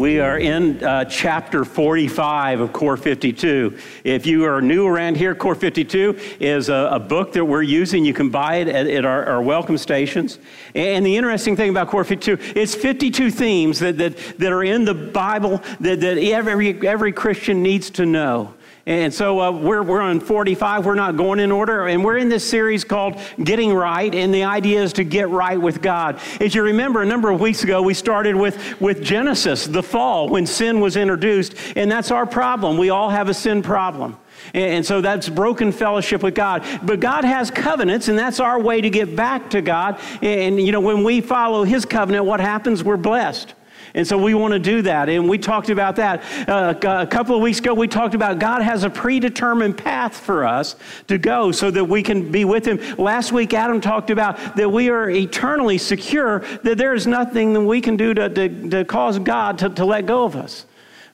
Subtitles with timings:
[0.00, 3.76] We are in uh, chapter 45 of Core 52.
[4.02, 8.06] If you are new around here, Core 52 is a, a book that we're using.
[8.06, 10.38] You can buy it at, at our, our, welcome stations.
[10.74, 14.86] And the interesting thing about Core 52, it's 52 themes that, that, that are in
[14.86, 18.54] the Bible that, that every, every Christian needs to know.
[18.90, 20.84] And so uh, we're, we're on 45.
[20.84, 21.86] We're not going in order.
[21.86, 24.12] And we're in this series called Getting Right.
[24.12, 26.18] And the idea is to get right with God.
[26.40, 30.28] As you remember, a number of weeks ago, we started with, with Genesis, the fall,
[30.28, 31.54] when sin was introduced.
[31.76, 32.78] And that's our problem.
[32.78, 34.18] We all have a sin problem.
[34.54, 36.64] And so that's broken fellowship with God.
[36.82, 40.00] But God has covenants, and that's our way to get back to God.
[40.20, 42.82] And, you know, when we follow His covenant, what happens?
[42.82, 43.54] We're blessed.
[43.94, 45.08] And so we want to do that.
[45.08, 47.74] And we talked about that uh, a couple of weeks ago.
[47.74, 50.76] We talked about God has a predetermined path for us
[51.08, 52.78] to go so that we can be with Him.
[52.96, 57.62] Last week, Adam talked about that we are eternally secure, that there is nothing that
[57.62, 60.66] we can do to, to, to cause God to, to let go of us.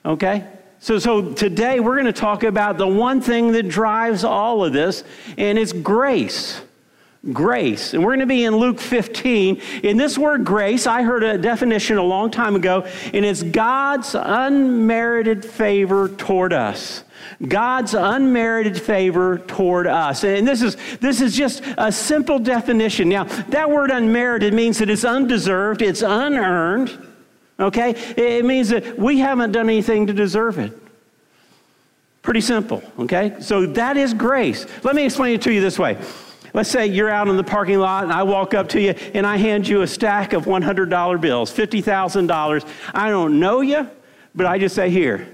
[0.05, 0.45] Okay?
[0.79, 4.73] So, so today we're going to talk about the one thing that drives all of
[4.73, 5.03] this,
[5.37, 6.61] and it's grace
[7.31, 7.93] grace.
[7.93, 9.61] And we're going to be in Luke 15.
[9.83, 14.15] In this word grace, I heard a definition a long time ago, and it's God's
[14.15, 17.03] unmerited favor toward us.
[17.45, 20.23] God's unmerited favor toward us.
[20.23, 23.09] And this is, this is just a simple definition.
[23.09, 27.05] Now, that word unmerited means that it's undeserved, it's unearned.
[27.59, 27.91] Okay?
[28.15, 30.71] It means that we haven't done anything to deserve it.
[32.21, 33.37] Pretty simple, okay?
[33.39, 34.65] So that is grace.
[34.83, 35.97] Let me explain it to you this way.
[36.57, 39.27] Let's say you're out in the parking lot and I walk up to you and
[39.27, 42.67] I hand you a stack of $100 bills, $50,000.
[42.95, 43.87] I don't know you,
[44.33, 45.29] but I just say, here.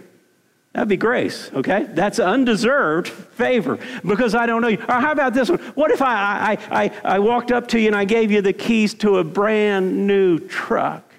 [0.74, 1.86] That'd be grace, okay?
[1.88, 4.80] That's undeserved favor because I don't know you.
[4.80, 5.60] Or how about this one?
[5.76, 8.52] What if I, I, I, I walked up to you and I gave you the
[8.52, 11.10] keys to a brand new truck?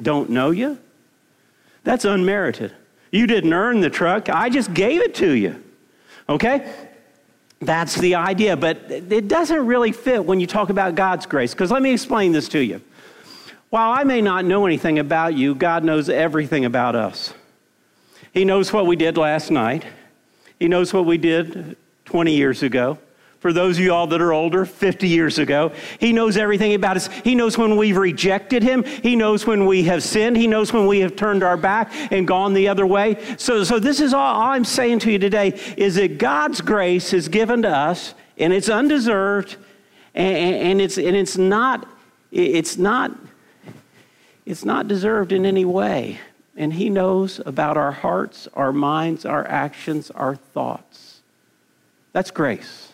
[0.00, 0.78] Don't know you?
[1.84, 2.74] That's unmerited.
[3.12, 5.62] You didn't earn the truck, I just gave it to you,
[6.30, 6.89] okay?
[7.60, 11.52] That's the idea, but it doesn't really fit when you talk about God's grace.
[11.52, 12.80] Because let me explain this to you.
[13.68, 17.34] While I may not know anything about you, God knows everything about us.
[18.32, 19.84] He knows what we did last night,
[20.58, 21.76] He knows what we did
[22.06, 22.98] 20 years ago.
[23.40, 26.96] For those of you all that are older, 50 years ago, He knows everything about
[26.96, 27.08] us.
[27.24, 28.84] He knows when we've rejected Him.
[28.84, 30.36] He knows when we have sinned.
[30.36, 33.16] He knows when we have turned our back and gone the other way.
[33.38, 37.14] So, so this is all, all I'm saying to you today is that God's grace
[37.14, 39.56] is given to us, and it's undeserved,
[40.14, 41.88] and, and it's, and it's not,
[42.30, 43.16] it's not,
[44.44, 46.20] it's not deserved in any way.
[46.58, 51.22] And He knows about our hearts, our minds, our actions, our thoughts.
[52.12, 52.89] That's grace.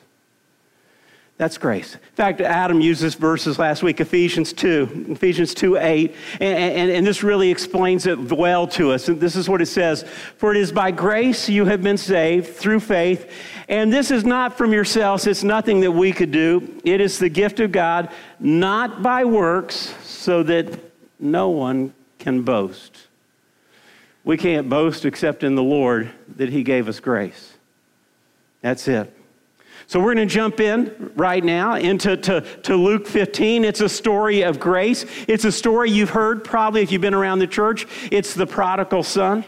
[1.39, 1.95] That's grace.
[1.95, 6.91] In fact, Adam used this verses last week, Ephesians 2, Ephesians 2 8, and, and,
[6.91, 9.09] and, this really explains it well to us.
[9.09, 10.05] And this is what it says
[10.39, 13.31] For it is by grace you have been saved through faith,
[13.69, 16.81] and this is not from yourselves, it's nothing that we could do.
[16.85, 18.11] It is the gift of God,
[18.41, 20.81] not by works, so that
[21.21, 23.09] no one can boast.
[24.25, 27.53] We can't boast except in the Lord that He gave us grace.
[28.63, 29.16] That's it.
[29.89, 33.65] So we're going to jump in right now into to, to Luke 15.
[33.65, 35.05] It's a story of grace.
[35.29, 37.87] It's a story you've heard probably if you've been around the church.
[38.11, 39.45] It's the prodigal son.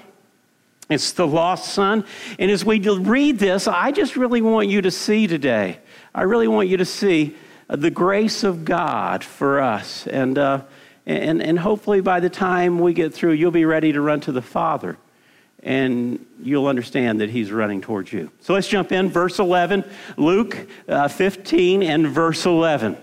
[0.89, 2.05] It's the lost son.
[2.39, 5.81] And as we read this, I just really want you to see today,
[6.15, 7.37] I really want you to see
[7.69, 10.07] the grace of God for us.
[10.07, 10.63] And, uh,
[11.05, 14.33] and, and hopefully by the time we get through, you'll be ready to run to
[14.33, 14.97] the Father
[15.69, 18.31] and you'll understand that he's running towards you.
[18.41, 19.11] So let's jump in.
[19.11, 19.85] Verse 11,
[20.17, 22.97] Luke uh, 15 and verse 11.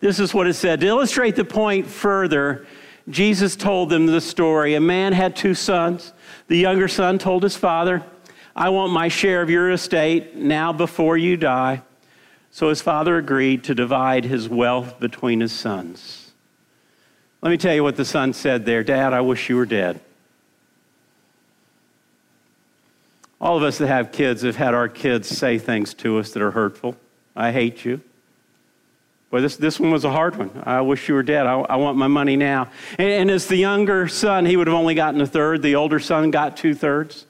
[0.00, 0.80] This is what it said.
[0.80, 2.66] To illustrate the point further,
[3.10, 4.74] Jesus told them the story.
[4.74, 6.14] A man had two sons.
[6.48, 8.02] The younger son told his father,
[8.56, 11.82] I want my share of your estate now before you die.
[12.52, 16.32] So his father agreed to divide his wealth between his sons.
[17.42, 20.00] Let me tell you what the son said there Dad, I wish you were dead.
[23.44, 26.42] All of us that have kids have had our kids say things to us that
[26.42, 26.96] are hurtful.
[27.36, 28.00] I hate you.
[29.30, 30.62] But this, this one was a hard one.
[30.64, 31.46] I wish you were dead.
[31.46, 32.70] I, I want my money now.
[32.98, 35.60] And, and as the younger son, he would have only gotten a third.
[35.60, 37.26] The older son got two thirds.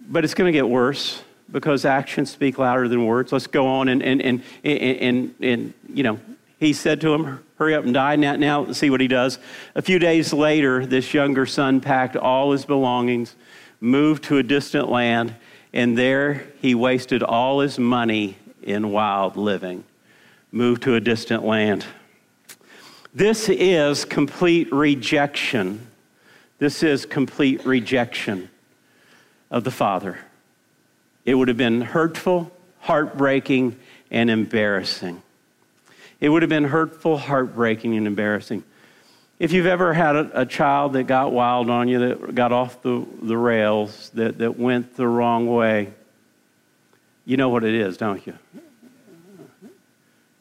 [0.00, 1.20] But it's going to get worse.
[1.50, 3.32] because actions speak louder than words.
[3.32, 6.20] Let's go on and, and, and, and, and, and you know,
[6.58, 8.14] he said to him, Hurry up and die.
[8.14, 9.40] Now, now, see what he does.
[9.74, 13.34] A few days later, this younger son packed all his belongings,
[13.80, 15.34] moved to a distant land,
[15.72, 19.84] and there he wasted all his money in wild living.
[20.50, 21.84] Moved to a distant land.
[23.14, 25.86] This is complete rejection.
[26.58, 28.50] This is complete rejection
[29.50, 30.18] of the Father.
[31.24, 33.78] It would have been hurtful, heartbreaking,
[34.10, 35.22] and embarrassing.
[36.20, 38.64] It would have been hurtful, heartbreaking, and embarrassing.
[39.38, 42.82] If you've ever had a, a, child that got wild on you, that got off
[42.82, 45.92] the, the rails, that, that went the wrong way,
[47.24, 48.36] you know what it is, don't you?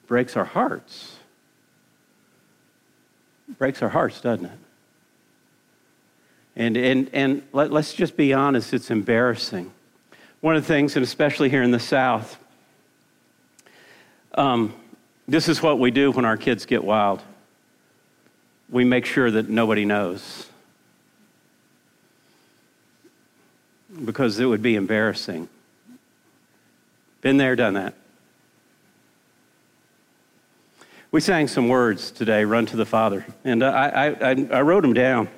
[0.08, 1.18] Breaks our hearts.
[3.60, 4.52] Breaks our hearts, doesn't it?
[6.56, 9.72] And, and, and let, let's just be honest, it's embarrassing.
[10.42, 12.40] One of the things, and especially here in the South,
[14.34, 14.74] um,
[15.28, 17.22] this is what we do when our kids get wild.
[18.69, 20.48] We make sure that nobody knows.
[24.04, 25.48] Because it would be embarrassing.
[27.22, 27.94] Been there, done that.
[31.10, 34.94] We sang some words today, Run to the Father, and I, I, I wrote them
[34.94, 35.30] down.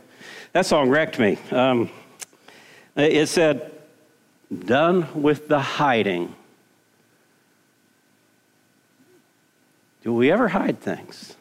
[0.51, 1.37] That song wrecked me.
[1.51, 1.91] Um,
[2.95, 3.71] it said,
[4.65, 6.35] Done with the hiding.
[10.03, 11.35] Do we ever hide things?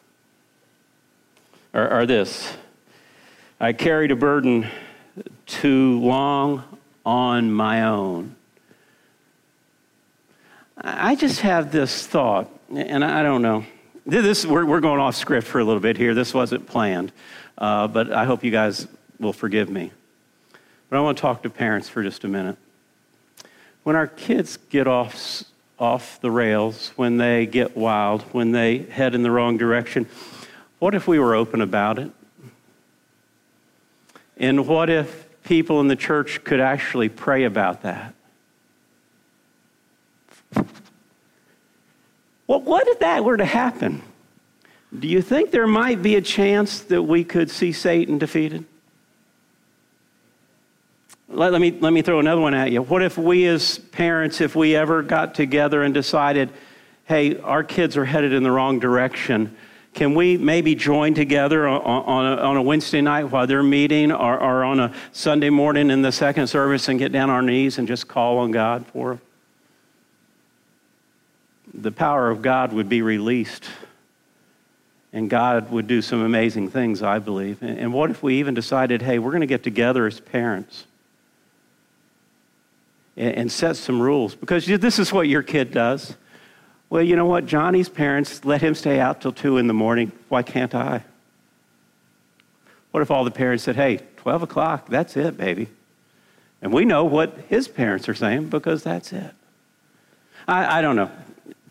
[1.73, 2.57] Or, or this
[3.59, 4.67] I carried a burden
[5.45, 6.63] too long
[7.05, 8.35] on my own.
[10.77, 13.65] I just have this thought, and I don't know.
[14.05, 16.13] This, we're, we're going off script for a little bit here.
[16.13, 17.11] This wasn't planned,
[17.57, 18.87] uh, but I hope you guys
[19.19, 19.91] will forgive me.
[20.89, 22.55] But I want to talk to parents for just a minute.
[23.83, 25.43] When our kids get off
[25.77, 30.05] off the rails, when they get wild, when they head in the wrong direction.
[30.79, 32.11] What if we were open about it?
[34.37, 38.13] And what if people in the church could actually pray about that?
[42.47, 44.01] Well, what if that were to happen?
[44.97, 48.65] Do you think there might be a chance that we could see Satan defeated?
[51.27, 52.81] Let, let, me, let me throw another one at you.
[52.81, 56.49] What if we, as parents, if we ever got together and decided,
[57.05, 59.55] hey, our kids are headed in the wrong direction?
[59.99, 64.13] Can we maybe join together on, on, a, on a, Wednesday night while they're meeting
[64.13, 67.41] or, or, on a Sunday morning in the second service and get down on our
[67.41, 69.21] knees and just call on God for them?
[71.73, 73.65] The power of God would be released
[75.11, 77.61] and God would do some amazing things, I believe.
[77.61, 80.85] And what if we even decided, hey, we're going to get together as parents?
[83.17, 86.15] and set some rules because this is what your kid does.
[86.89, 87.45] Well, you know what?
[87.45, 90.11] Johnny's parents let him stay out till 2 in the morning.
[90.27, 91.03] Why can't I?
[92.91, 95.67] What if all the parents said, hey, 12 o'clock, that's it, baby?
[96.61, 99.33] And we know what his parents are saying because that's it.
[100.47, 101.11] I, I don't know.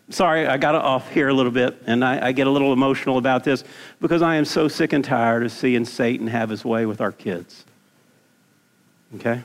[0.09, 3.17] Sorry, I got off here a little bit, and I, I get a little emotional
[3.19, 3.63] about this
[4.01, 7.11] because I am so sick and tired of seeing Satan have his way with our
[7.11, 7.63] kids.
[9.15, 9.43] Okay?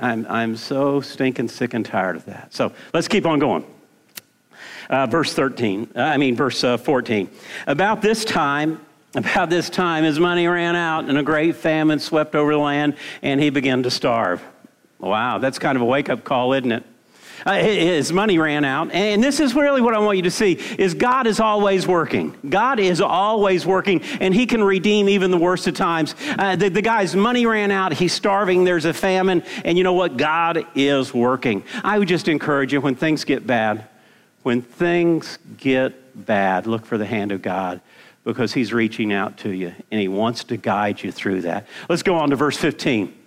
[0.00, 2.54] I'm, I'm so stinking sick and tired of that.
[2.54, 3.66] So let's keep on going.
[4.88, 7.30] Uh, verse 13, uh, I mean, verse uh, 14.
[7.66, 8.84] About this time,
[9.14, 12.96] about this time, his money ran out, and a great famine swept over the land,
[13.22, 14.42] and he began to starve.
[14.98, 16.84] Wow, that's kind of a wake up call, isn't it?
[17.44, 18.90] Uh, his money ran out.
[18.92, 22.36] And this is really what I want you to see is God is always working.
[22.48, 26.14] God is always working, and he can redeem even the worst of times.
[26.38, 27.92] Uh, the, the guy's money ran out.
[27.92, 28.64] He's starving.
[28.64, 29.42] There's a famine.
[29.64, 30.16] And you know what?
[30.16, 31.64] God is working.
[31.82, 33.88] I would just encourage you when things get bad,
[34.42, 37.80] when things get bad, look for the hand of God
[38.24, 41.66] because he's reaching out to you and he wants to guide you through that.
[41.88, 43.18] Let's go on to verse 15.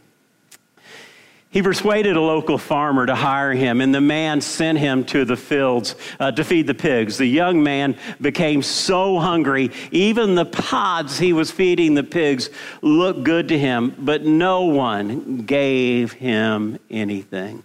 [1.56, 5.38] He persuaded a local farmer to hire him, and the man sent him to the
[5.38, 7.18] fields uh, to feed the pigs.
[7.18, 12.50] The young man became so hungry, even the pods he was feeding the pigs
[12.82, 17.64] looked good to him, but no one gave him anything.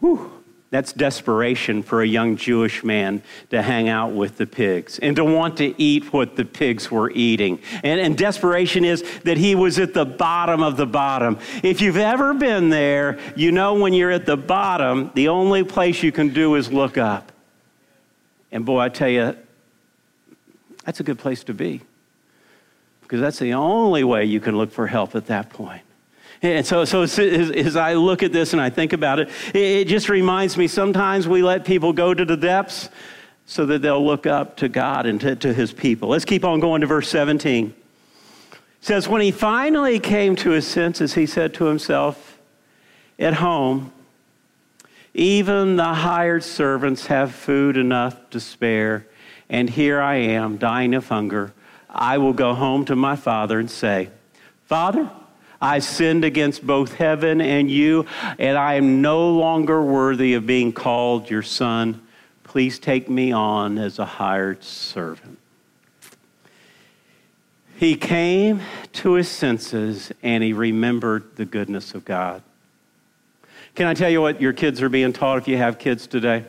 [0.00, 0.35] Whew.
[0.70, 5.24] That's desperation for a young Jewish man to hang out with the pigs and to
[5.24, 7.60] want to eat what the pigs were eating.
[7.84, 11.38] And, and, desperation is that he was at the bottom of the bottom.
[11.62, 16.02] If you've ever been there, you know when you're at the bottom, the only place
[16.02, 17.30] you can do is look up.
[18.50, 19.36] And boy, I tell you,
[20.84, 21.82] that's a good place to be
[23.02, 25.82] because that's the only way you can look for help at that point.
[26.42, 29.88] And so, so as, I look at this and I think about it, it, it
[29.88, 32.88] just reminds me sometimes we let people go to the depths
[33.46, 36.08] so that they'll look up to God and to, to his people.
[36.08, 37.66] Let's keep on going to verse 17.
[37.66, 37.74] It
[38.80, 42.38] says, When he finally came to his senses, he said to himself,
[43.18, 43.92] At home,
[45.14, 49.06] even the hired servants have food enough to spare,
[49.48, 51.54] and here I am, dying of hunger.
[51.88, 54.10] I will go home to my father and say,
[54.64, 55.08] Father,
[55.60, 58.06] I sinned against both heaven and you,
[58.38, 62.02] and I am no longer worthy of being called your son.
[62.44, 65.38] Please take me on as a hired servant.
[67.76, 68.62] He came
[68.94, 72.42] to his senses and he remembered the goodness of God.
[73.74, 76.44] Can I tell you what your kids are being taught if you have kids today?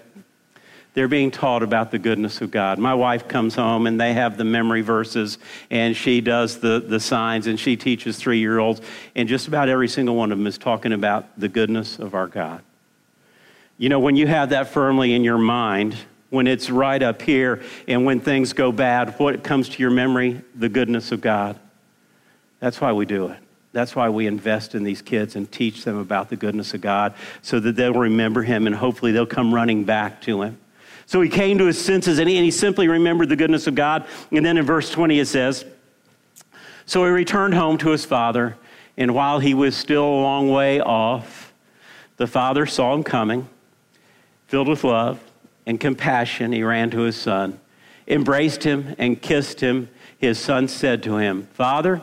[0.98, 2.80] They're being taught about the goodness of God.
[2.80, 5.38] My wife comes home and they have the memory verses
[5.70, 8.82] and she does the, the signs and she teaches three year olds,
[9.16, 12.25] and just about every single one of them is talking about the goodness of our
[12.25, 12.63] God.
[13.77, 15.96] You know, when you have that firmly in your mind,
[16.32, 20.42] when it's right up here, and when things go bad, what comes to your memory?
[20.56, 21.60] The goodness of God.
[22.60, 23.38] That's why we do it.
[23.72, 27.13] That's why we invest in these kids and teach them about the goodness of God
[27.44, 30.58] so that they'll remember Him and hopefully they'll come running back to Him.
[31.08, 33.76] So he came to his senses and he, and he simply remembered the goodness of
[33.76, 34.06] God.
[34.30, 35.66] And then in verse 20 it says,
[36.86, 38.58] So he returned home to his father,
[38.98, 41.54] and while he was still a long way off,
[42.18, 43.48] the father saw him coming,
[44.48, 45.24] filled with love
[45.66, 46.52] and compassion.
[46.52, 47.58] He ran to his son,
[48.06, 49.88] embraced him, and kissed him.
[50.18, 52.02] His son said to him, Father,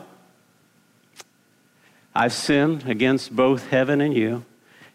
[2.15, 4.45] I've sinned against both heaven and you,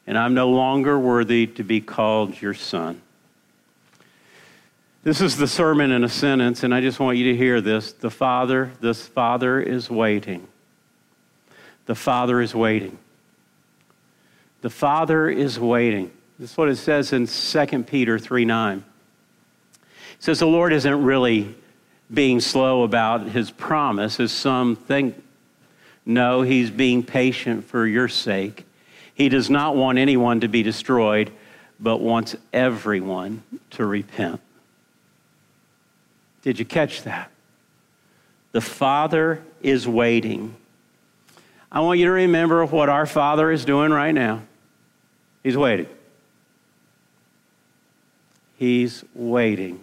[0.04, 3.02] and I'm no longer worthy to be called your son.
[5.02, 7.92] This is the sermon in a sentence, and I just want you to hear this.
[7.92, 10.46] The Father, this Father is waiting.
[11.86, 12.98] The Father is waiting.
[14.60, 16.10] The Father is waiting.
[16.38, 18.84] This is what it says in 2 Peter 3 9.
[19.78, 19.84] It
[20.18, 21.54] says the Lord isn't really
[22.12, 25.22] being slow about his promise, as some think.
[26.04, 28.66] No, he's being patient for your sake.
[29.14, 31.30] He does not want anyone to be destroyed,
[31.78, 34.40] but wants everyone to repent.
[36.42, 37.30] Did you catch that?
[38.52, 40.56] The Father is waiting.
[41.70, 44.42] I want you to remember what our Father is doing right now.
[45.42, 45.88] He's waiting.
[48.56, 49.80] He's waiting.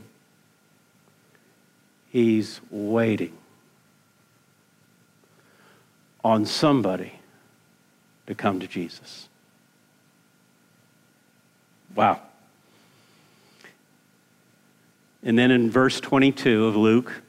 [2.09, 3.37] He's waiting
[6.23, 7.13] on somebody
[8.27, 9.29] to come to Jesus.
[11.95, 12.21] Wow.
[15.23, 17.23] And then in verse 22 of Luke,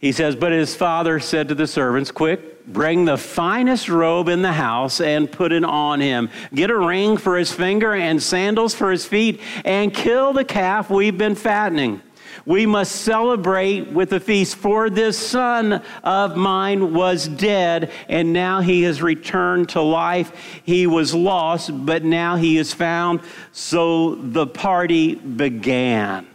[0.00, 4.42] he says, But his father said to the servants, Quick, bring the finest robe in
[4.42, 6.30] the house and put it on him.
[6.54, 10.88] Get a ring for his finger and sandals for his feet, and kill the calf
[10.88, 12.00] we've been fattening.
[12.46, 18.60] We must celebrate with a feast, for this son of mine was dead, and now
[18.60, 20.32] he has returned to life.
[20.64, 23.20] He was lost, but now he is found.
[23.52, 26.26] So the party began.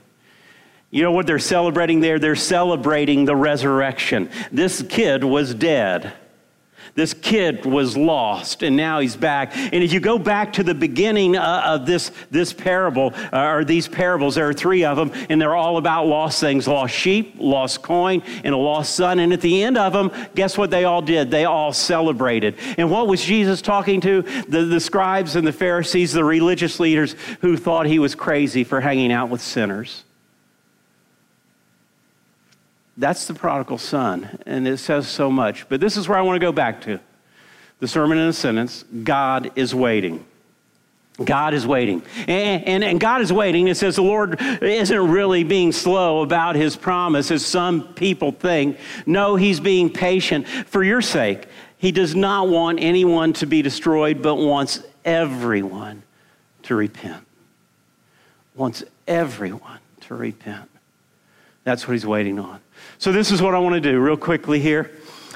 [0.91, 2.19] You know what they're celebrating there?
[2.19, 4.29] They're celebrating the resurrection.
[4.51, 6.13] This kid was dead.
[6.95, 9.51] This kid was lost and now he's back.
[9.53, 13.65] And if you go back to the beginning uh, of this, this parable, uh, or
[13.65, 17.35] these parables, there are three of them, and they're all about lost things lost sheep,
[17.37, 19.19] lost coin, and a lost son.
[19.19, 21.29] And at the end of them, guess what they all did?
[21.29, 22.55] They all celebrated.
[22.77, 24.21] And what was Jesus talking to?
[24.47, 28.79] The, the scribes and the Pharisees, the religious leaders who thought he was crazy for
[28.79, 30.04] hanging out with sinners.
[32.97, 35.67] That's the prodigal son, and it says so much.
[35.67, 36.99] But this is where I want to go back to
[37.79, 40.25] the sermon in a sentence God is waiting.
[41.23, 42.03] God is waiting.
[42.27, 43.69] And, and, and, God is waiting.
[43.69, 48.77] It says the Lord isn't really being slow about his promise, as some people think.
[49.05, 51.47] No, he's being patient for your sake.
[51.77, 56.03] He does not want anyone to be destroyed, but wants everyone
[56.63, 57.25] to repent.
[58.55, 60.69] Wants everyone to repent.
[61.63, 62.59] That's what he's waiting on.
[62.97, 64.91] So, this is what I want to do real quickly here.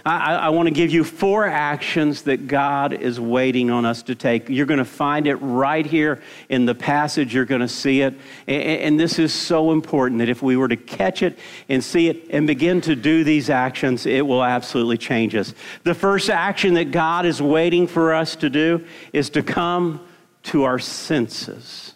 [0.06, 4.16] I, I, want to give you four actions that God is waiting on us to
[4.16, 4.50] take.
[4.50, 7.34] You're going to find it right here in the passage.
[7.34, 8.14] You're going to see it.
[8.48, 11.38] And, and this is so important that if we were to catch it
[11.68, 15.54] and see it and begin to do these actions, it will absolutely change us.
[15.84, 20.06] The first action that God is waiting for us to do is to come
[20.44, 21.94] to our senses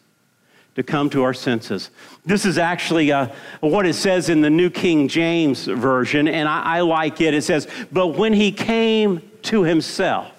[0.75, 1.92] to come to our senses.
[2.25, 3.27] This is actually uh,
[3.60, 7.34] what it says in the New King James Version, and I, I like it.
[7.34, 10.32] It says, But when he came to himself,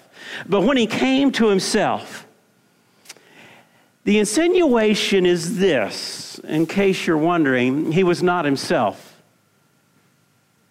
[0.47, 2.25] but when he came to himself,
[4.03, 9.21] the insinuation is this, in case you're wondering, he was not himself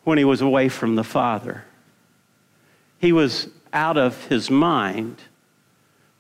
[0.05, 1.65] when he was away from the Father.
[2.99, 5.17] He was out of his mind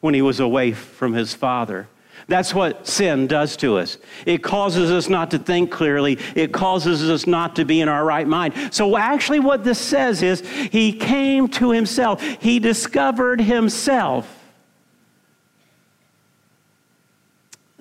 [0.00, 1.86] when he was away from his Father.
[2.26, 3.98] That's what sin does to us.
[4.24, 6.18] It causes us not to think clearly.
[6.34, 8.54] It causes us not to be in our right mind.
[8.72, 14.40] So, actually, what this says is he came to himself, he discovered himself.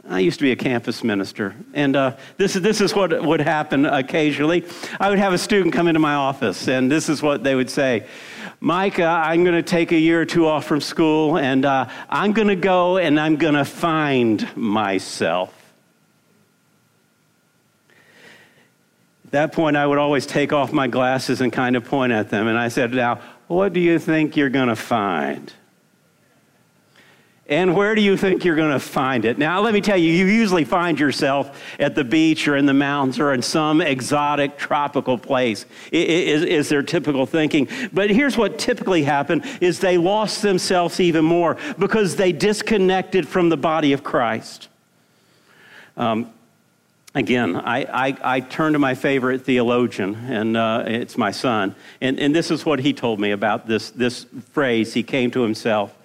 [0.09, 3.39] I used to be a campus minister, and uh, this, is, this is what would
[3.39, 4.65] happen occasionally.
[4.99, 7.69] I would have a student come into my office, and this is what they would
[7.69, 8.05] say
[8.63, 12.31] Micah, I'm going to take a year or two off from school, and uh, I'm
[12.31, 15.53] going to go and I'm going to find myself.
[19.25, 22.29] At that point, I would always take off my glasses and kind of point at
[22.29, 25.51] them, and I said, Now, what do you think you're going to find?
[27.47, 29.37] And where do you think you're going to find it?
[29.37, 32.73] Now, let me tell you, you usually find yourself at the beach or in the
[32.73, 37.67] mountains or in some exotic tropical place, is, is their typical thinking.
[37.91, 43.49] But here's what typically happened is they lost themselves even more because they disconnected from
[43.49, 44.69] the body of Christ.
[45.97, 46.31] Um,
[47.13, 51.75] again, I, I, I, turn to my favorite theologian, and uh, it's my son.
[51.99, 54.93] And, and this is what he told me about this, this phrase.
[54.93, 55.95] He came to himself.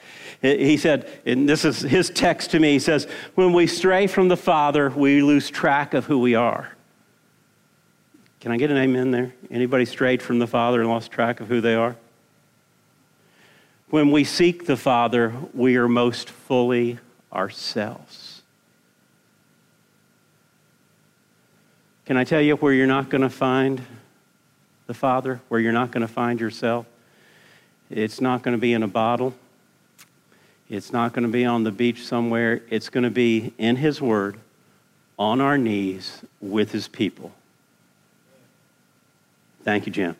[0.40, 4.28] He said, and this is his text to me, he says, when we stray from
[4.28, 6.76] the Father, we lose track of who we are.
[8.40, 9.34] Can I get an amen there?
[9.50, 11.96] Anybody strayed from the Father and lost track of who they are?
[13.90, 16.98] When we seek the Father, we are most fully
[17.32, 18.42] ourselves.
[22.06, 23.82] Can I tell you where you're not going to find
[24.86, 26.86] the Father, where you're not going to find yourself?
[27.90, 29.34] It's not going to be in a bottle.
[30.68, 32.62] It's not going to be on the beach somewhere.
[32.68, 34.38] It's going to be in His Word,
[35.18, 37.32] on our knees with His people.
[39.64, 40.16] Thank you, Jim.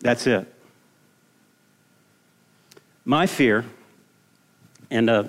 [0.00, 0.52] That's it.
[3.04, 3.64] My fear,
[4.90, 5.24] and uh,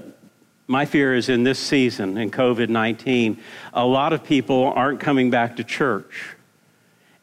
[0.65, 3.39] my fear is in this season, in COVID 19,
[3.73, 6.35] a lot of people aren't coming back to church.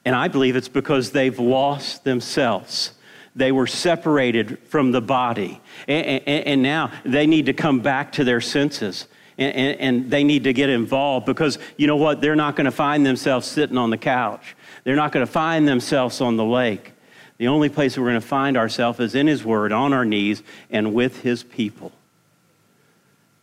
[0.05, 2.93] And I believe it's because they've lost themselves.
[3.37, 5.61] They were separated from the body.
[5.89, 9.07] And, and, and now they need to come back to their senses.
[9.37, 12.21] And, and, they need to get involved because you know what?
[12.21, 14.55] They're not going to find themselves sitting on the couch.
[14.85, 16.93] They're not going to find themselves on the lake.
[17.39, 20.45] The only place we're going to find ourselves is in His Word, on our knees,
[20.71, 21.91] and with His people.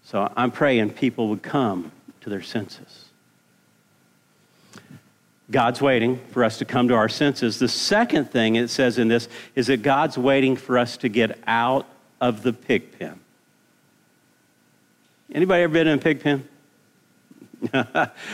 [0.04, 3.01] So I'm praying people would come to their senses.
[5.52, 7.60] God's waiting for us to come to our senses.
[7.60, 11.38] The second thing it says in this is that God's waiting for us to get
[11.46, 11.86] out
[12.20, 13.20] of the pig pen.
[15.34, 16.48] Anybody ever been in a pig pen?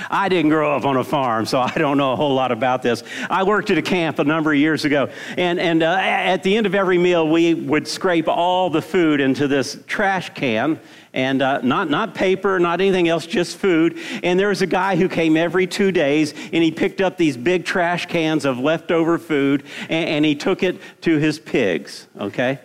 [0.09, 2.81] I didn't grow up on a farm, so I don't know a whole lot about
[2.81, 3.03] this.
[3.29, 6.55] I worked at a camp a number of years ago, and, and uh, at the
[6.55, 10.79] end of every meal, we would scrape all the food into this trash can,
[11.13, 13.97] and uh, not, not paper, not anything else, just food.
[14.23, 17.37] And there was a guy who came every two days, and he picked up these
[17.37, 22.59] big trash cans of leftover food, and, and he took it to his pigs, okay?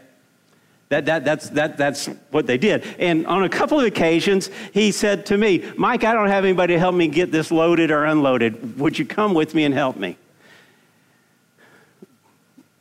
[0.90, 2.84] That, that, that's, that, that's what they did.
[2.98, 6.74] And on a couple of occasions, he said to me, Mike, I don't have anybody
[6.74, 8.78] to help me get this loaded or unloaded.
[8.78, 10.18] Would you come with me and help me?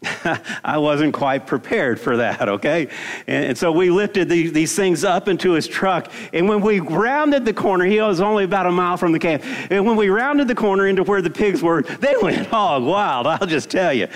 [0.64, 2.88] I wasn't quite prepared for that, okay?
[3.28, 6.12] And, and so we lifted these, these, things up into his truck.
[6.34, 9.44] And when we rounded the corner, he was only about a mile from the camp.
[9.70, 13.28] And when we rounded the corner into where the pigs were, they went hog wild,
[13.28, 14.08] I'll just tell you.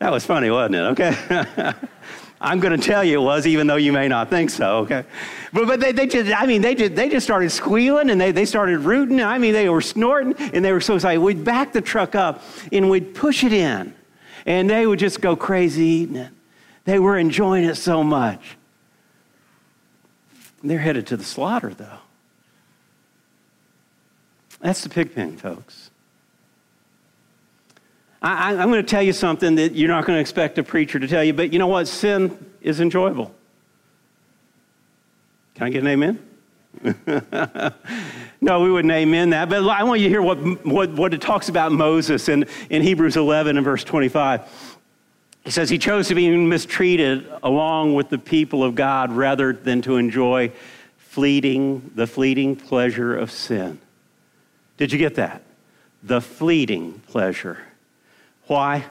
[0.00, 1.00] That was funny, wasn't it?
[1.00, 1.74] Okay.
[2.40, 5.04] I'm going to tell you it was, even though you may not think so, okay?
[5.52, 8.32] But, but they, they just, I mean, they just, they just started squealing and they,
[8.32, 9.20] they started rooting.
[9.22, 11.20] I mean, they were snorting and they were so excited.
[11.20, 13.94] We'd back the truck up and we'd push it in
[14.48, 16.30] and they would just go crazy eating it.
[16.86, 18.56] They were enjoying it so much.
[20.64, 21.98] They're headed to the slaughter, though.
[24.60, 25.90] That's the pig pen, folks.
[28.22, 30.98] I, am going to tell you something that you're not going to expect a preacher
[30.98, 31.86] to tell you, but you know what?
[31.86, 33.34] Sin is enjoyable.
[35.56, 36.24] Can I get an amen?
[38.40, 41.20] no, we wouldn't amen that, but I want you to hear what, what, what it
[41.20, 44.76] talks about Moses in, in Hebrews 11 and verse 25.
[45.44, 49.82] He says he chose to be mistreated along with the people of God rather than
[49.82, 50.52] to enjoy
[50.98, 53.80] fleeting, the fleeting pleasure of sin.
[54.76, 55.42] Did you get that?
[56.04, 57.58] The fleeting pleasure.
[58.46, 58.84] Why?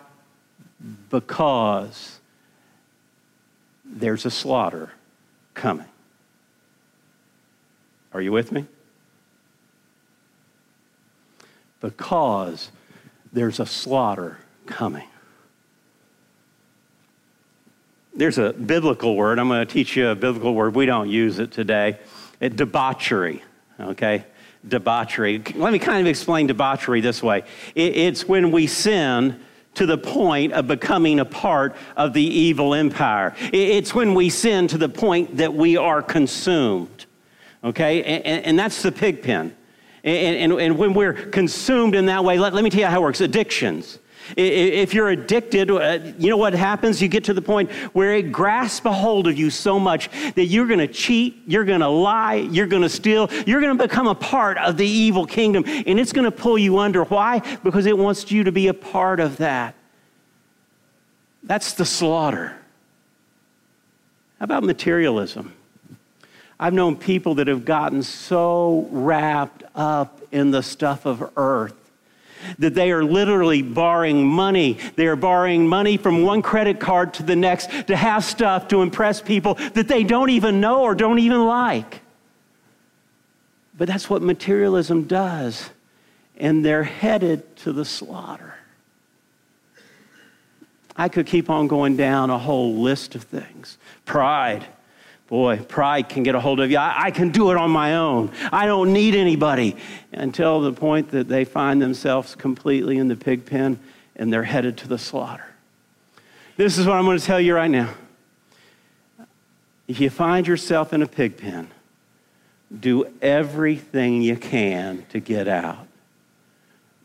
[1.09, 2.19] Because
[3.85, 4.91] there's a slaughter
[5.53, 5.87] coming.
[8.13, 8.65] Are you with me?
[11.79, 12.71] Because
[13.33, 15.07] there's a slaughter coming.
[18.15, 19.37] There's a biblical word.
[19.37, 20.75] I'm going to teach you a biblical word.
[20.75, 21.99] We don't use it today.
[22.39, 23.43] It, debauchery,
[23.79, 24.25] okay?
[24.67, 25.43] Debauchery.
[25.55, 27.43] Let me kind of explain debauchery this way
[27.75, 29.39] it, it's when we sin
[29.75, 33.35] to the point of becoming a part of the evil empire.
[33.53, 37.05] It's when we sin to the point that we are consumed.
[37.63, 38.03] Okay?
[38.03, 39.55] And, and that's the pig pen.
[40.07, 42.99] And, and, and, when we're consumed in that way, let, let me tell you how
[42.99, 43.99] it works addictions.
[44.37, 47.01] If you're addicted, uh, you know what happens?
[47.01, 50.45] You get to the point where it grasps a hold of you so much that
[50.45, 53.83] you're going to cheat, you're going to lie, you're going to steal, you're going to
[53.83, 57.03] become a part of the evil kingdom, and it's going to pull you under.
[57.03, 57.39] Why?
[57.63, 59.75] Because it wants you to be a part of that.
[61.43, 62.57] That's the slaughter.
[64.39, 65.53] How about materialism?
[66.59, 71.75] I've known people that have gotten so wrapped up in the stuff of earth
[72.59, 74.77] that they are literally borrowing money.
[74.95, 78.81] They are borrowing money from one credit card to the next to have stuff to
[78.81, 82.01] impress people that they don't even know or don't even like.
[83.77, 85.69] But that's what materialism does.
[86.37, 88.55] And they're headed to the slaughter.
[90.95, 93.77] I could keep on going down a whole list of things.
[94.05, 94.65] Pride
[95.27, 96.77] Boy, pride can get a hold of you.
[96.77, 98.31] I, I, can do it on my own.
[98.51, 99.75] I don't need anybody.
[100.13, 103.77] Until the point that they find themselves completely in the pig pen
[104.15, 105.45] and they're headed to the slaughter.
[106.55, 107.93] This is what I'm going to tell you right now.
[109.87, 111.69] If you find yourself in a pig pen,
[112.77, 115.87] do everything you can to get out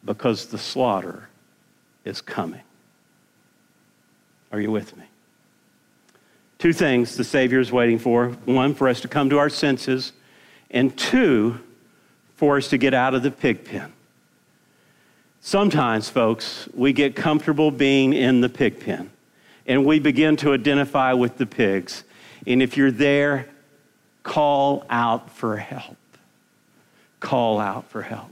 [0.05, 1.29] because the slaughter
[2.05, 2.63] is coming.
[4.51, 5.05] Are you with me?
[6.63, 10.13] Two things the Savior is waiting for one, for us to come to our senses,
[10.71, 11.59] and two,
[12.37, 13.93] for us to get out of the pig pen.
[15.41, 19.11] Sometimes, folks, we get comfortable being in the pig pen
[19.67, 22.05] and we begin to identify with the pigs.
[22.47, 23.49] And if you're there,
[24.23, 25.97] call out for help.
[27.19, 28.31] Call out for help.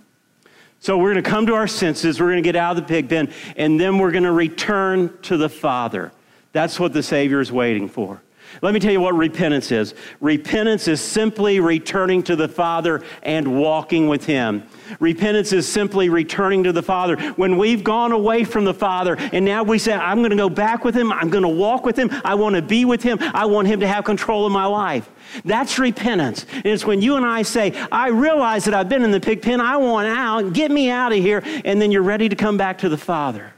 [0.79, 2.89] So we're going to come to our senses, we're going to get out of the
[2.89, 6.13] pig pen, and then we're going to return to the Father.
[6.53, 8.21] That's what the Savior is waiting for.
[8.63, 9.95] Let me tell you what repentance is.
[10.21, 14.65] Repentance is simply returning to the Father and walking with Him.
[14.99, 17.17] Repentance is simply returning to the Father.
[17.35, 20.49] When we've gone away from the Father and now we say, I'm going to go
[20.49, 23.19] back with Him, I'm going to walk with Him, I want to be with Him,
[23.21, 25.09] I want Him to have control of my life.
[25.45, 26.45] That's repentance.
[26.53, 29.43] And it's when you and I say, I realize that I've been in the pig
[29.43, 32.57] pen, I want out, get me out of here, and then you're ready to come
[32.57, 33.53] back to the Father.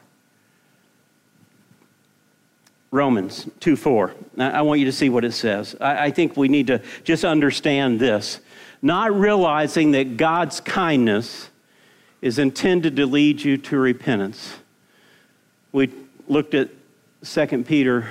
[2.92, 4.14] Romans 2 4.
[4.38, 5.74] I want you to see what it says.
[5.81, 8.38] I, think we need to just understand this.
[8.83, 11.48] Not realizing that God's kindness
[12.20, 14.57] is intended to lead you to repentance.
[15.72, 15.90] We
[16.28, 16.68] looked at
[17.24, 18.09] 2 Peter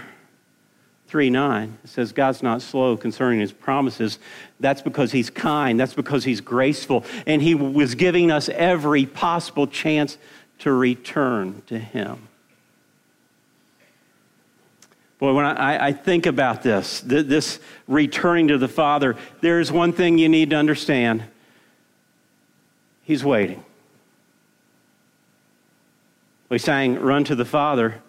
[1.10, 1.78] 3 9.
[1.84, 4.17] It says, God's not slow concerning his promises.
[4.60, 9.67] That's because he's kind, that's because he's graceful, and he was giving us every possible
[9.67, 10.17] chance
[10.60, 12.30] to return to him.
[15.22, 20.18] Boy, when I, I think about this, this returning to the Father, there's one thing
[20.18, 21.24] you need to understand
[23.04, 23.64] He's waiting.
[26.50, 28.02] We sang Run to the Father,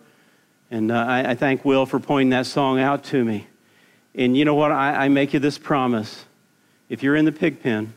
[0.70, 3.46] and uh, I, I, thank Will for pointing that song out to me.
[4.14, 4.72] And you know what?
[4.72, 6.24] I, I make you this promise.
[6.88, 7.92] If you're in the pig pen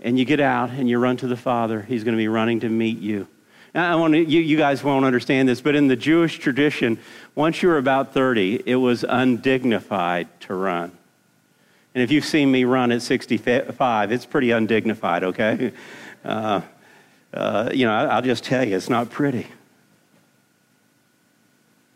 [0.00, 2.58] and you get out and you run to the Father, He's going to be running
[2.60, 3.28] to meet you.
[3.74, 6.98] I want to, you, you guys won't understand this, but in the Jewish tradition,
[7.34, 10.92] once you were about 30, it was undignified to run.
[11.94, 15.72] And if you've seen me run at 65, it's pretty undignified, okay?
[16.24, 16.60] Uh,
[17.34, 19.48] uh, you know, I'll just tell you, it's not pretty.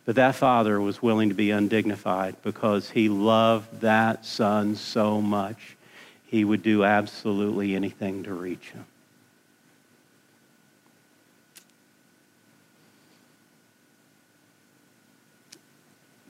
[0.05, 5.77] But that father was willing to be undignified because he loved that son so much,
[6.27, 8.85] he would do absolutely anything to reach him.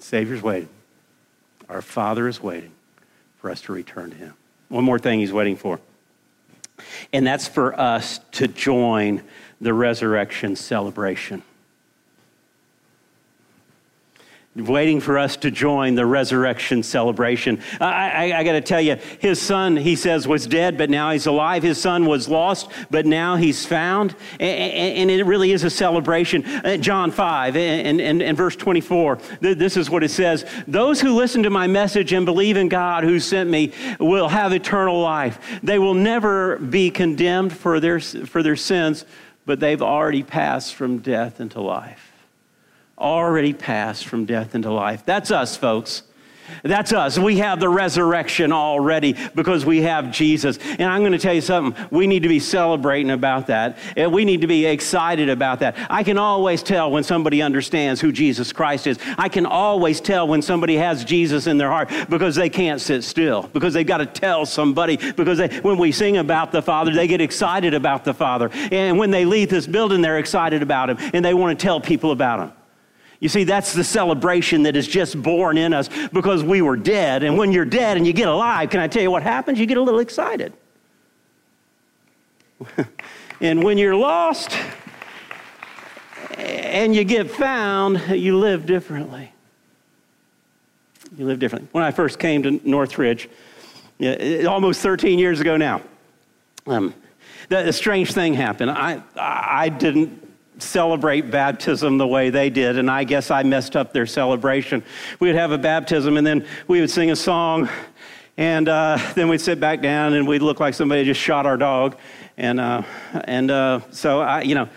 [0.07, 0.69] Savior's waiting.
[1.69, 2.71] Our Father is waiting
[3.39, 4.35] for us to return to Him.
[4.69, 5.81] One more thing He's waiting for,
[7.13, 9.23] and that's for us to join
[9.61, 11.43] the resurrection celebration.
[14.57, 17.61] Waiting for us to join the resurrection celebration.
[17.81, 21.11] I, I, I got to tell you, his son, he says, was dead, but now
[21.11, 21.63] he's alive.
[21.63, 24.15] His son was lost, but now he's found.
[24.41, 26.45] And, and it really is a celebration.
[26.45, 31.15] Uh, John 5 and, and, and verse 24, this is what it says Those who
[31.15, 35.39] listen to my message and believe in God who sent me will have eternal life.
[35.63, 39.05] They will never be condemned for their, for their sins,
[39.45, 42.16] but they've already passed from death into life
[42.99, 45.05] already passed from death into life.
[45.05, 46.03] That's us, folks.
[46.63, 47.19] That's us.
[47.19, 50.59] We have the resurrection already because we have Jesus.
[50.59, 51.87] And I'm going to tell you something.
[51.91, 53.79] We need to be celebrating about that.
[53.97, 55.77] And we need to be excited about that.
[55.91, 58.99] I can always tell when somebody understands who Jesus Christ is.
[59.19, 63.03] I can always tell when somebody has Jesus in their heart because they can't sit
[63.05, 64.97] still, because they've got to tell somebody.
[65.13, 68.51] Because they, when we sing about the Father, they get excited about the Father.
[68.53, 71.81] And when they leave this building, they're excited about Him and they want to tell
[71.81, 72.53] people about Him.
[73.21, 77.23] You see, that's the celebration that is just born in us because we were dead.
[77.23, 79.59] And when you're dead and you get alive, can I tell you what happens?
[79.59, 80.53] You get a little excited.
[83.41, 84.57] and when you're lost
[86.37, 89.33] and you get found, you live differently.
[91.17, 91.69] You live differently.
[91.73, 93.31] When I first came to Northridge,
[94.01, 95.81] almost 13 years ago now,
[96.67, 96.95] um,
[97.49, 98.71] the, strange thing happened.
[98.71, 100.26] I, I didn't
[100.59, 104.83] celebrate baptism the way they did, and I guess I messed up their celebration.
[105.21, 107.69] We would have a baptism, and then we would sing a song,
[108.37, 111.57] and uh, then we'd sit back down, and we'd look like somebody just shot our
[111.57, 111.97] dog,
[112.37, 112.83] and uh,
[113.25, 114.69] and uh, so I, you know,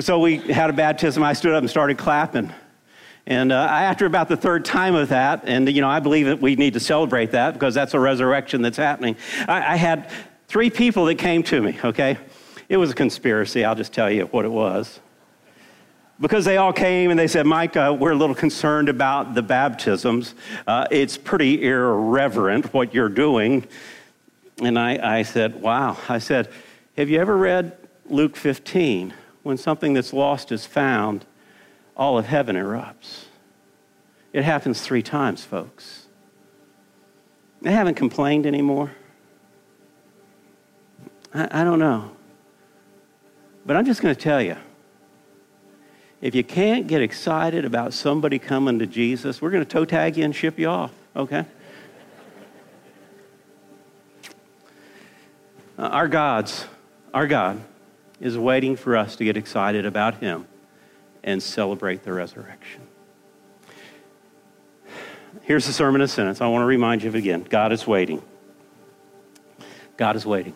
[0.00, 1.22] so we had a baptism.
[1.22, 2.52] I stood up and started clapping.
[3.24, 6.40] And uh, after about the third time of that, and you know, I believe that
[6.40, 9.16] we need to celebrate that because that's a resurrection that's happening.
[9.46, 10.10] I, I had
[10.48, 12.18] three people that came to me, okay?
[12.72, 14.98] It was a conspiracy, I'll just tell you what it was.
[16.18, 20.34] Because they all came and they said, Mike, we're a little concerned about the baptisms.
[20.66, 23.66] Uh, it's pretty irreverent what you're doing.
[24.62, 25.98] And I, I said, Wow.
[26.08, 26.48] I said,
[26.96, 27.76] Have you ever read
[28.08, 29.12] Luke 15?
[29.42, 31.26] When something that's lost is found,
[31.94, 33.26] all of heaven erupts.
[34.32, 36.06] It happens three times, folks.
[37.60, 38.92] They haven't complained anymore.
[41.34, 42.12] I, I don't know.
[43.64, 44.56] But I'm just going to tell you
[46.20, 50.16] if you can't get excited about somebody coming to Jesus, we're going to toe tag
[50.16, 51.44] you and ship you off, okay?
[55.78, 56.66] Uh, our God's,
[57.12, 57.60] our God
[58.20, 60.46] is waiting for us to get excited about Him
[61.24, 62.82] and celebrate the resurrection.
[65.42, 66.40] Here's the sermon in a sentence.
[66.40, 67.44] I want to remind you of it again.
[67.48, 68.22] God is waiting.
[69.96, 70.54] God is waiting.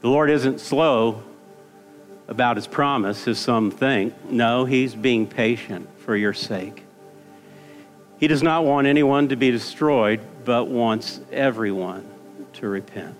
[0.00, 1.22] The Lord isn't slow
[2.28, 4.30] about his promise, as some think.
[4.30, 6.84] No, he's being patient for your sake.
[8.18, 12.06] He does not want anyone to be destroyed, but wants everyone
[12.54, 13.14] to repent.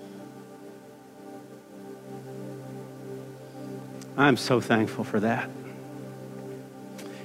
[4.17, 5.49] I'm so thankful for that.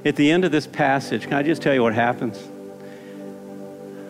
[0.05, 2.39] At the end of this passage, can I just tell you what happens?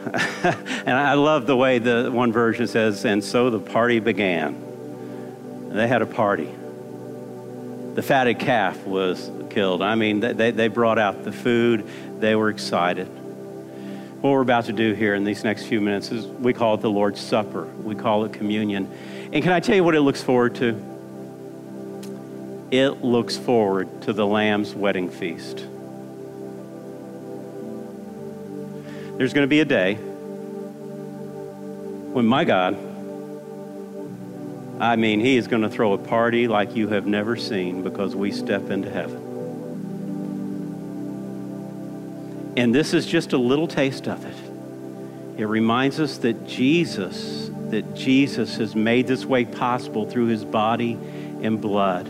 [0.43, 4.72] and I love the way the one version says, and so the party began.
[5.73, 6.51] They had a party.
[7.95, 9.81] The fatted calf was killed.
[9.81, 11.89] I mean, they, they brought out the food,
[12.21, 13.07] they were excited.
[13.07, 16.81] What we're about to do here in these next few minutes is we call it
[16.83, 18.91] the Lord's Supper, we call it communion.
[19.33, 20.71] And can I tell you what it looks forward to?
[22.71, 25.67] It looks forward to the Lamb's wedding feast.
[29.17, 29.95] There's going to be a day
[32.13, 32.92] when my God
[34.83, 38.17] I mean, he is going to throw a party like you have never seen because
[38.17, 39.23] we step into heaven.
[42.57, 44.35] And this is just a little taste of it.
[45.41, 50.99] It reminds us that Jesus, that Jesus has made this way possible through his body
[51.43, 52.09] and blood,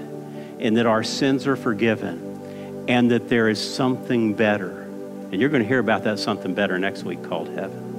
[0.59, 4.81] and that our sins are forgiven, and that there is something better.
[5.31, 7.91] And you're going to hear about that something better next week called heaven.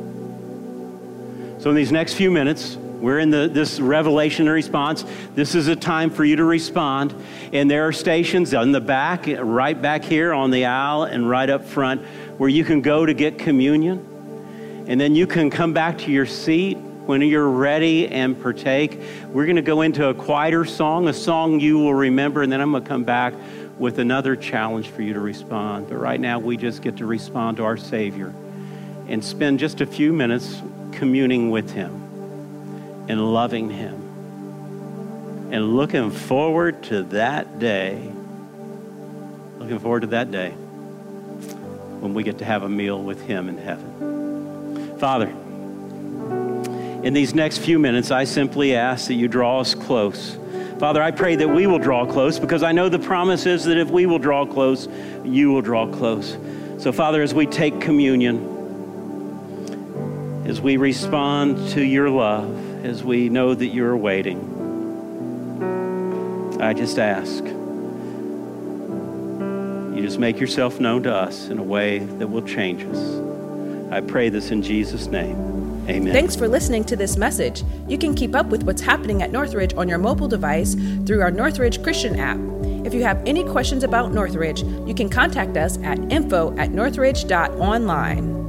[1.60, 5.04] So, in these next few minutes, we're in the, this revelation response.
[5.36, 7.14] This is a time for you to respond.
[7.52, 11.50] And there are stations on the back, right back here on the aisle, and right
[11.50, 12.02] up front
[12.38, 14.86] where you can go to get communion.
[14.88, 19.02] And then you can come back to your seat when you're ready and partake.
[19.28, 22.62] We're going to go into a quieter song, a song you will remember, and then
[22.62, 23.34] I'm going to come back
[23.78, 25.90] with another challenge for you to respond.
[25.90, 28.34] But right now, we just get to respond to our Savior
[29.10, 30.62] and spend just a few minutes
[30.94, 32.03] communing with Him
[33.08, 33.96] and loving Him
[35.52, 38.14] and looking forward to that day
[39.64, 43.58] Looking forward to that day when we get to have a meal with Him in
[43.58, 44.98] heaven.
[45.00, 45.30] Father,
[47.02, 50.38] in these next few minutes, I simply ask that you draw us close.
[50.80, 53.78] Father, I pray that we will draw close because I know the promise is that
[53.78, 54.90] if we will draw close,
[55.24, 56.36] you will draw close.
[56.78, 58.44] So, Father, as we take communion,
[60.46, 64.60] as we respond to your love, as we know that you're waiting,
[66.62, 67.44] I just ask
[69.96, 73.22] you just make yourself known to us in a way that will change us.
[73.92, 75.36] I pray this in Jesus' name.
[75.88, 76.14] Amen.
[76.14, 77.64] Thanks for listening to this message.
[77.88, 81.32] You can keep up with what's happening at Northridge on your mobile device through our
[81.32, 82.40] Northridge Christian app.
[82.86, 88.43] If you have any questions about Northridge, you can contact us at info at northridge.online.